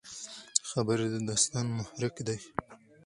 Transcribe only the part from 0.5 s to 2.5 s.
خبرې د داستان محرک دي.